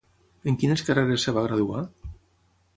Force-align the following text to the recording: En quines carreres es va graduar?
En 0.51 0.55
quines 0.63 0.83
carreres 0.87 1.27
es 1.33 1.37
va 1.37 1.45
graduar? 1.51 1.85